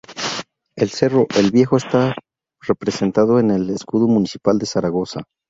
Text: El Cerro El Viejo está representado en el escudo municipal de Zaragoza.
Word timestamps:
El 0.75 0.89
Cerro 0.89 1.27
El 1.37 1.51
Viejo 1.51 1.77
está 1.77 2.15
representado 2.61 3.37
en 3.39 3.51
el 3.51 3.69
escudo 3.69 4.07
municipal 4.07 4.57
de 4.57 4.65
Zaragoza. 4.65 5.25